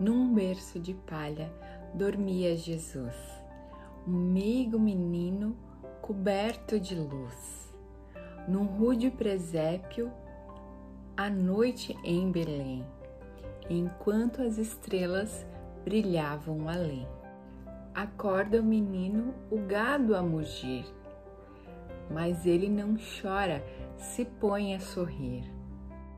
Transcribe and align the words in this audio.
Num 0.00 0.32
berço 0.32 0.80
de 0.80 0.94
palha 0.94 1.52
dormia 1.92 2.56
Jesus, 2.56 3.14
um 4.08 4.12
meigo 4.12 4.78
menino 4.78 5.54
coberto 6.00 6.80
de 6.80 6.94
luz. 6.94 7.70
Num 8.48 8.64
rude 8.64 9.10
presépio, 9.10 10.10
à 11.14 11.28
noite 11.28 11.94
em 12.02 12.32
Belém, 12.32 12.82
enquanto 13.68 14.40
as 14.40 14.56
estrelas 14.56 15.46
brilhavam 15.84 16.66
além. 16.66 17.06
Acorda 17.94 18.58
o 18.58 18.64
menino, 18.64 19.34
o 19.50 19.58
gado 19.58 20.16
a 20.16 20.22
mugir, 20.22 20.86
mas 22.10 22.46
ele 22.46 22.70
não 22.70 22.96
chora, 23.20 23.62
se 23.98 24.24
põe 24.24 24.74
a 24.74 24.80
sorrir. 24.80 25.44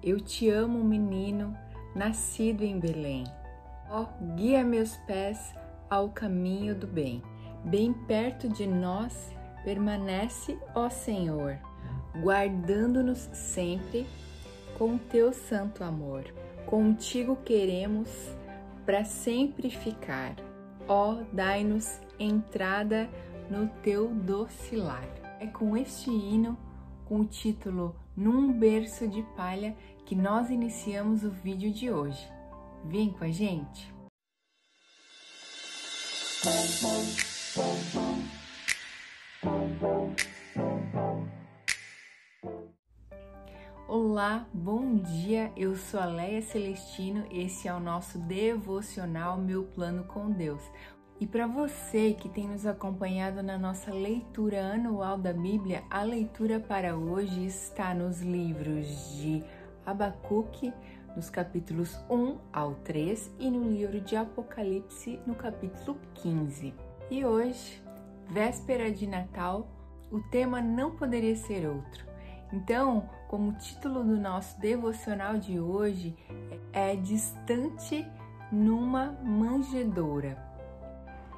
Eu 0.00 0.20
te 0.20 0.48
amo, 0.48 0.84
menino, 0.84 1.56
nascido 1.92 2.62
em 2.62 2.78
Belém. 2.78 3.24
Ó, 3.96 4.06
guia 4.34 4.64
meus 4.64 4.96
pés 5.06 5.54
ao 5.88 6.08
caminho 6.08 6.74
do 6.74 6.84
bem. 6.84 7.22
Bem 7.64 7.92
perto 7.92 8.48
de 8.48 8.66
nós 8.66 9.32
permanece, 9.62 10.58
ó 10.74 10.90
Senhor, 10.90 11.56
guardando-nos 12.20 13.30
sempre 13.32 14.04
com 14.76 14.98
teu 14.98 15.32
santo 15.32 15.84
amor. 15.84 16.24
Contigo 16.66 17.36
queremos 17.36 18.10
para 18.84 19.04
sempre 19.04 19.70
ficar. 19.70 20.34
Ó, 20.88 21.18
dai-nos 21.32 22.00
entrada 22.18 23.08
no 23.48 23.68
teu 23.80 24.08
doce 24.08 24.74
lar. 24.74 25.06
É 25.38 25.46
com 25.46 25.76
este 25.76 26.10
hino, 26.10 26.58
com 27.04 27.20
o 27.20 27.24
título 27.24 27.94
Num 28.16 28.52
berço 28.52 29.06
de 29.06 29.22
palha, 29.36 29.76
que 30.04 30.16
nós 30.16 30.50
iniciamos 30.50 31.22
o 31.22 31.30
vídeo 31.30 31.72
de 31.72 31.92
hoje. 31.92 32.33
Vem 32.86 33.10
com 33.10 33.24
a 33.24 33.30
gente! 33.30 33.92
Olá, 43.88 44.46
bom 44.52 44.96
dia. 44.96 45.50
Eu 45.56 45.76
sou 45.76 45.98
a 45.98 46.04
Leia 46.04 46.42
Celestino. 46.42 47.24
Esse 47.30 47.68
é 47.68 47.74
o 47.74 47.80
nosso 47.80 48.18
devocional 48.18 49.38
Meu 49.38 49.64
Plano 49.64 50.04
com 50.04 50.30
Deus. 50.30 50.62
E 51.18 51.26
para 51.26 51.46
você 51.46 52.12
que 52.12 52.28
tem 52.28 52.46
nos 52.46 52.66
acompanhado 52.66 53.42
na 53.42 53.56
nossa 53.56 53.90
leitura 53.92 54.74
anual 54.74 55.16
da 55.16 55.32
Bíblia, 55.32 55.84
a 55.88 56.02
leitura 56.02 56.60
para 56.60 56.94
hoje 56.94 57.46
está 57.46 57.94
nos 57.94 58.20
livros 58.20 58.86
de 59.16 59.42
Abacuque, 59.86 60.72
nos 61.16 61.30
capítulos 61.30 61.98
1 62.10 62.38
ao 62.52 62.74
3 62.76 63.30
e 63.38 63.50
no 63.50 63.70
livro 63.70 64.00
de 64.00 64.16
Apocalipse, 64.16 65.20
no 65.26 65.34
capítulo 65.34 65.98
15. 66.14 66.74
E 67.10 67.24
hoje, 67.24 67.82
véspera 68.30 68.90
de 68.90 69.06
Natal, 69.06 69.68
o 70.10 70.20
tema 70.20 70.60
não 70.60 70.90
poderia 70.92 71.36
ser 71.36 71.66
outro. 71.68 72.04
Então, 72.52 73.08
como 73.28 73.52
título 73.52 74.04
do 74.04 74.16
nosso 74.16 74.58
devocional 74.60 75.38
de 75.38 75.58
hoje 75.58 76.16
é 76.72 76.94
Distante 76.96 78.06
numa 78.50 79.12
Manjedoura. 79.22 80.38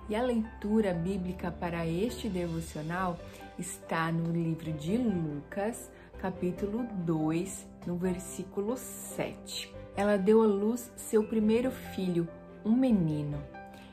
E 0.08 0.14
a 0.14 0.22
leitura 0.22 0.94
bíblica 0.94 1.50
para 1.50 1.86
este 1.86 2.28
devocional 2.28 3.18
está 3.58 4.12
no 4.12 4.30
livro 4.30 4.72
de 4.72 4.96
Lucas, 4.96 5.90
capítulo 6.18 6.86
2, 7.04 7.66
no 7.86 7.96
versículo 7.96 8.76
7. 8.76 9.72
Ela 9.96 10.18
deu 10.18 10.42
à 10.42 10.46
luz 10.46 10.92
seu 10.96 11.24
primeiro 11.24 11.70
filho, 11.70 12.28
um 12.64 12.72
menino. 12.72 13.38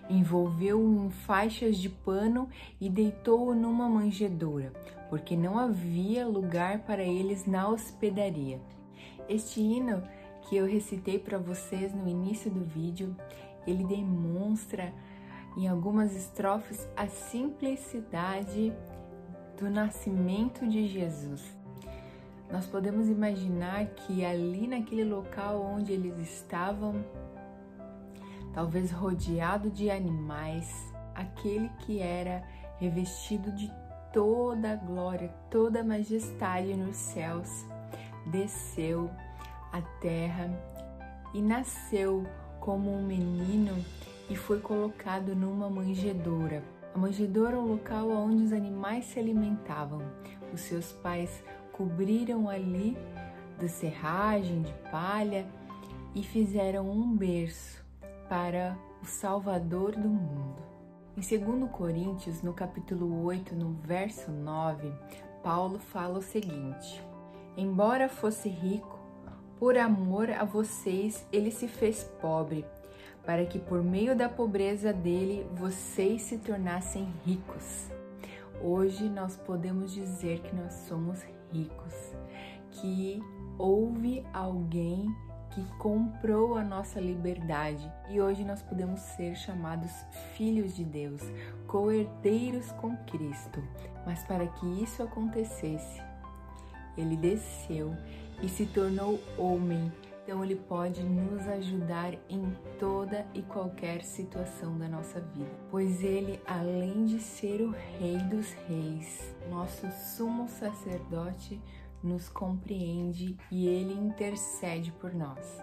Envolveu-o 0.09 1.05
em 1.05 1.09
faixas 1.09 1.77
de 1.77 1.87
pano 1.87 2.49
e 2.81 2.89
deitou-o 2.89 3.55
numa 3.55 3.87
manjedoura, 3.87 4.73
porque 5.09 5.37
não 5.37 5.57
havia 5.57 6.27
lugar 6.27 6.79
para 6.79 7.03
eles 7.03 7.45
na 7.45 7.69
hospedaria. 7.69 8.59
Este 9.29 9.61
hino 9.61 10.03
que 10.41 10.57
eu 10.57 10.65
recitei 10.65 11.17
para 11.17 11.37
vocês 11.37 11.93
no 11.93 12.07
início 12.07 12.51
do 12.51 12.65
vídeo, 12.65 13.15
ele 13.65 13.85
demonstra 13.85 14.93
em 15.55 15.67
algumas 15.69 16.13
estrofes 16.13 16.85
a 16.97 17.07
simplicidade 17.07 18.73
do 19.57 19.69
nascimento 19.69 20.67
de 20.67 20.87
Jesus 20.87 21.62
nós 22.53 22.67
podemos 22.67 23.09
imaginar 23.09 23.87
que 23.87 24.23
ali 24.23 24.67
naquele 24.67 25.03
local 25.03 25.59
onde 25.59 25.91
eles 25.91 26.19
estavam, 26.19 27.03
talvez 28.53 28.91
rodeado 28.91 29.71
de 29.71 29.89
animais, 29.89 30.71
aquele 31.15 31.67
que 31.79 31.99
era 31.99 32.43
revestido 32.77 33.51
de 33.53 33.71
toda 34.13 34.73
a 34.73 34.75
glória, 34.75 35.33
toda 35.49 35.79
a 35.79 35.83
majestade 35.83 36.75
nos 36.75 36.95
céus, 36.95 37.65
desceu 38.27 39.09
à 39.71 39.81
terra 39.99 40.47
e 41.33 41.41
nasceu 41.41 42.23
como 42.59 42.93
um 42.93 43.03
menino 43.03 43.83
e 44.29 44.35
foi 44.35 44.59
colocado 44.59 45.35
numa 45.35 45.71
manjedoura. 45.71 46.61
A 46.93 46.99
manjedoura 46.99 47.55
é 47.55 47.59
um 47.59 47.65
local 47.65 48.11
onde 48.11 48.43
os 48.43 48.53
animais 48.53 49.05
se 49.05 49.17
alimentavam. 49.17 50.03
Os 50.53 50.61
seus 50.61 50.91
pais 50.91 51.43
cobriram 51.73 52.49
ali 52.49 52.97
de 53.59 53.67
serragem 53.67 54.61
de 54.61 54.73
palha 54.89 55.45
e 56.15 56.23
fizeram 56.23 56.89
um 56.89 57.15
berço 57.15 57.83
para 58.29 58.77
o 59.01 59.05
Salvador 59.05 59.91
do 59.91 60.07
mundo. 60.07 60.63
Em 61.15 61.21
2 61.21 61.69
Coríntios, 61.71 62.41
no 62.41 62.53
capítulo 62.53 63.23
8, 63.25 63.53
no 63.53 63.73
verso 63.73 64.31
9, 64.31 64.91
Paulo 65.43 65.77
fala 65.77 66.19
o 66.19 66.23
seguinte: 66.23 67.03
Embora 67.55 68.09
fosse 68.09 68.49
rico, 68.49 68.99
por 69.59 69.77
amor 69.77 70.29
a 70.31 70.43
vocês 70.43 71.25
ele 71.31 71.51
se 71.51 71.67
fez 71.67 72.03
pobre, 72.19 72.65
para 73.25 73.45
que 73.45 73.59
por 73.59 73.83
meio 73.83 74.15
da 74.15 74.27
pobreza 74.27 74.91
dele 74.91 75.45
vocês 75.53 76.23
se 76.23 76.37
tornassem 76.37 77.13
ricos. 77.25 77.87
Hoje 78.61 79.07
nós 79.09 79.35
podemos 79.35 79.93
dizer 79.93 80.39
que 80.41 80.55
nós 80.55 80.73
somos 80.87 81.21
ricos, 81.21 81.42
que 82.71 83.21
houve 83.57 84.25
alguém 84.33 85.13
que 85.53 85.63
comprou 85.77 86.55
a 86.55 86.63
nossa 86.63 86.99
liberdade 86.99 87.91
e 88.09 88.19
hoje 88.19 88.43
nós 88.43 88.61
podemos 88.63 88.99
ser 88.99 89.35
chamados 89.35 89.91
filhos 90.35 90.75
de 90.75 90.83
Deus, 90.83 91.21
co-herdeiros 91.67 92.71
com 92.73 92.97
Cristo. 93.05 93.63
Mas 94.05 94.23
para 94.23 94.47
que 94.47 94.65
isso 94.83 95.03
acontecesse, 95.03 96.01
ele 96.97 97.15
desceu 97.15 97.95
e 98.41 98.49
se 98.49 98.65
tornou 98.65 99.19
homem. 99.37 99.91
Então 100.23 100.43
ele 100.43 100.55
pode 100.55 101.03
nos 101.03 101.45
ajudar 101.47 102.13
em 102.29 102.55
toda 102.79 103.27
e 103.33 103.41
qualquer 103.41 104.03
situação 104.03 104.77
da 104.77 104.87
nossa 104.87 105.19
vida, 105.19 105.51
pois 105.69 106.01
ele, 106.01 106.41
além 106.47 107.05
de 107.05 107.19
ser 107.19 107.61
o 107.61 107.71
Rei 107.71 108.17
dos 108.29 108.53
Reis, 108.67 109.35
nosso 109.49 109.85
sumo 109.91 110.47
sacerdote, 110.47 111.61
nos 112.01 112.29
compreende 112.29 113.37
e 113.51 113.67
ele 113.67 113.93
intercede 113.93 114.93
por 114.93 115.13
nós. 115.13 115.61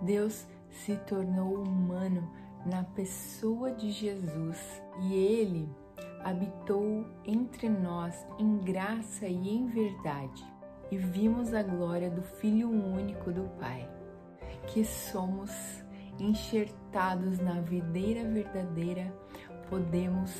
Deus 0.00 0.46
se 0.70 0.96
tornou 0.96 1.62
humano 1.62 2.30
na 2.64 2.84
pessoa 2.84 3.70
de 3.72 3.90
Jesus 3.90 4.82
e 5.02 5.14
ele 5.14 5.68
habitou 6.24 7.06
entre 7.24 7.68
nós 7.68 8.26
em 8.38 8.58
graça 8.58 9.26
e 9.26 9.48
em 9.48 9.66
verdade. 9.66 10.44
E 10.90 10.96
vimos 10.96 11.52
a 11.52 11.62
glória 11.62 12.10
do 12.10 12.22
Filho 12.22 12.70
único 12.70 13.30
do 13.30 13.44
Pai, 13.60 13.88
que 14.68 14.84
somos 14.84 15.50
enxertados 16.18 17.38
na 17.38 17.60
videira 17.60 18.28
verdadeira, 18.28 19.12
podemos 19.68 20.30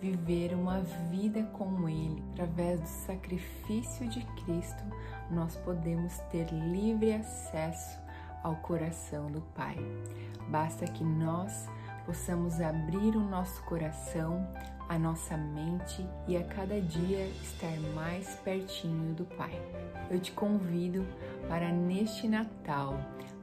viver 0.00 0.54
uma 0.54 0.80
vida 1.10 1.42
com 1.52 1.88
Ele. 1.88 2.22
Através 2.32 2.80
do 2.80 2.86
sacrifício 2.86 4.08
de 4.08 4.24
Cristo, 4.42 4.84
nós 5.30 5.56
podemos 5.56 6.18
ter 6.30 6.46
livre 6.50 7.14
acesso 7.14 7.98
ao 8.42 8.56
coração 8.56 9.30
do 9.30 9.40
Pai. 9.40 9.76
Basta 10.48 10.84
que 10.86 11.02
nós 11.02 11.68
possamos 12.04 12.60
abrir 12.60 13.16
o 13.16 13.20
nosso 13.20 13.62
coração, 13.64 14.46
a 14.88 14.96
nossa 14.96 15.36
mente 15.36 16.06
e 16.28 16.36
a 16.36 16.44
cada 16.44 16.80
dia 16.80 17.26
estar 17.42 17.76
mais 17.94 18.36
pertinho 18.36 19.14
do 19.14 19.24
Pai. 19.24 19.60
Eu 20.08 20.20
te 20.20 20.30
convido 20.30 21.04
para 21.48 21.72
neste 21.72 22.28
Natal 22.28 22.96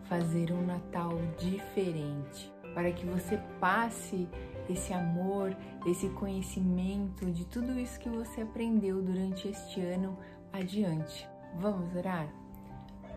fazer 0.03 0.51
um 0.51 0.65
Natal 0.65 1.11
diferente, 1.37 2.51
para 2.73 2.91
que 2.91 3.05
você 3.05 3.37
passe 3.59 4.27
esse 4.69 4.93
amor, 4.93 5.55
esse 5.85 6.09
conhecimento 6.09 7.25
de 7.31 7.45
tudo 7.45 7.77
isso 7.77 7.99
que 7.99 8.09
você 8.09 8.41
aprendeu 8.41 9.01
durante 9.01 9.47
este 9.47 9.81
ano 9.81 10.17
adiante. 10.51 11.27
Vamos 11.59 11.95
orar? 11.95 12.27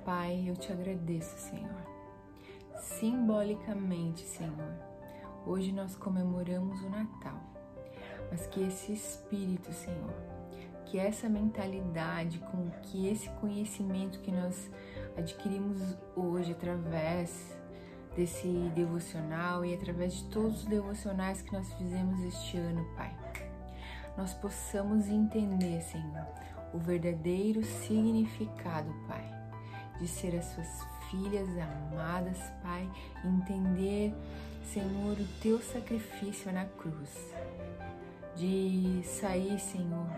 Pai, 0.04 0.44
eu 0.46 0.56
te 0.56 0.72
agradeço, 0.72 1.36
Senhor. 1.38 1.86
simbolicamente, 2.78 4.22
Senhor. 4.22 4.74
Hoje 5.46 5.72
nós 5.72 5.96
comemoramos 5.96 6.82
o 6.82 6.90
Natal, 6.90 7.40
mas 8.30 8.46
que 8.46 8.62
esse 8.62 8.92
espírito, 8.92 9.72
Senhor, 9.72 10.14
que 10.86 10.98
essa 10.98 11.28
mentalidade, 11.28 12.38
com 12.38 12.70
que 12.82 13.08
esse 13.08 13.28
conhecimento 13.40 14.20
que 14.20 14.30
nós 14.30 14.70
adquirimos 15.16 15.96
hoje 16.14 16.52
através 16.52 17.56
desse 18.14 18.48
devocional 18.74 19.64
e 19.64 19.74
através 19.74 20.14
de 20.14 20.24
todos 20.30 20.60
os 20.60 20.66
devocionais 20.66 21.42
que 21.42 21.52
nós 21.52 21.72
fizemos 21.74 22.20
este 22.22 22.56
ano, 22.56 22.84
Pai, 22.96 23.14
nós 24.16 24.32
possamos 24.32 25.08
entender, 25.08 25.82
Senhor, 25.82 26.26
o 26.72 26.78
verdadeiro 26.78 27.62
significado, 27.62 28.92
Pai, 29.06 29.30
de 30.00 30.08
ser 30.08 30.36
as 30.36 30.46
suas 30.46 30.86
filhas 31.10 31.48
amadas, 31.58 32.38
Pai, 32.62 32.90
entender, 33.24 34.14
Senhor, 34.72 35.12
o 35.18 35.40
teu 35.42 35.60
sacrifício 35.60 36.50
na 36.52 36.64
cruz, 36.64 37.34
de 38.34 39.02
sair, 39.04 39.58
Senhor, 39.58 40.10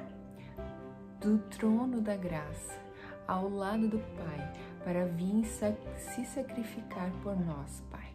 do 1.21 1.39
trono 1.51 2.01
da 2.01 2.17
graça 2.17 2.89
ao 3.27 3.49
lado 3.51 3.89
do 3.89 3.99
Pai 3.99 4.53
para 4.85 5.07
vir 5.07 5.45
se 5.45 6.25
sacrificar 6.25 7.11
por 7.23 7.39
nós, 7.39 7.83
Pai. 7.91 8.09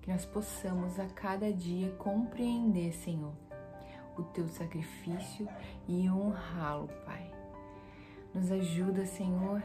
Que 0.00 0.10
nós 0.10 0.24
possamos 0.24 0.98
a 0.98 1.06
cada 1.06 1.52
dia 1.52 1.90
compreender, 1.92 2.92
Senhor, 2.92 3.32
o 4.16 4.22
teu 4.22 4.48
sacrifício 4.48 5.48
e 5.86 6.08
honrá-lo, 6.10 6.88
Pai. 7.04 7.30
Nos 8.34 8.50
ajuda, 8.50 9.06
Senhor, 9.06 9.62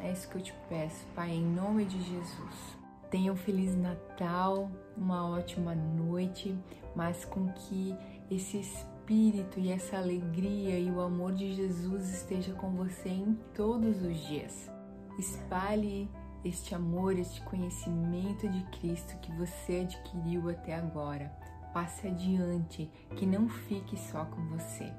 é 0.00 0.12
isso 0.12 0.28
que 0.28 0.36
eu 0.36 0.42
te 0.42 0.54
peço, 0.68 1.06
Pai, 1.14 1.30
em 1.30 1.44
nome 1.44 1.84
de 1.84 2.00
Jesus. 2.02 2.76
Tenha 3.10 3.32
um 3.32 3.36
feliz 3.36 3.76
Natal, 3.76 4.70
uma 4.96 5.28
ótima 5.28 5.74
noite, 5.74 6.56
mas 6.96 7.24
com 7.26 7.52
que 7.52 7.94
esse 8.30 8.58
espírito 8.58 9.60
e 9.60 9.70
essa 9.70 9.98
alegria 9.98 10.78
e 10.78 10.90
o 10.90 11.00
amor 11.00 11.32
de 11.34 11.52
Jesus 11.52 12.08
esteja 12.08 12.54
com 12.54 12.70
você 12.70 13.10
em 13.10 13.38
todos 13.54 14.02
os 14.02 14.16
dias. 14.26 14.71
Espalhe 15.18 16.08
este 16.44 16.74
amor, 16.74 17.18
este 17.18 17.40
conhecimento 17.42 18.48
de 18.48 18.62
Cristo 18.78 19.16
que 19.18 19.32
você 19.32 19.80
adquiriu 19.80 20.48
até 20.50 20.74
agora. 20.74 21.32
Passe 21.72 22.08
adiante, 22.08 22.90
que 23.16 23.24
não 23.24 23.48
fique 23.48 23.96
só 23.96 24.24
com 24.24 24.42
você. 24.48 24.92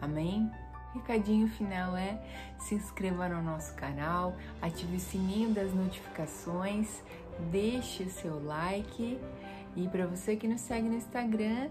Amém? 0.00 0.50
Recadinho 0.94 1.48
final 1.48 1.96
é: 1.96 2.20
se 2.58 2.74
inscreva 2.74 3.28
no 3.28 3.42
nosso 3.42 3.74
canal, 3.74 4.34
ative 4.60 4.96
o 4.96 5.00
sininho 5.00 5.50
das 5.50 5.72
notificações, 5.72 7.02
deixe 7.50 8.04
o 8.04 8.10
seu 8.10 8.42
like 8.42 9.18
e 9.76 9.88
para 9.88 10.06
você 10.06 10.34
que 10.34 10.48
nos 10.48 10.60
segue 10.62 10.88
no 10.88 10.96
Instagram, 10.96 11.70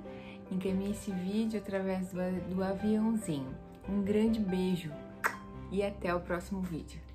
encaminhe 0.51 0.92
esse 0.92 1.12
vídeo 1.12 1.60
através 1.60 2.12
do, 2.12 2.56
do 2.56 2.63
aviãozinho. 2.63 3.54
Um 3.90 4.01
grande 4.01 4.40
beijo 4.40 4.92
e 5.72 5.83
até 5.83 6.13
o 6.13 6.19
próximo 6.19 6.62
vídeo. 6.62 7.06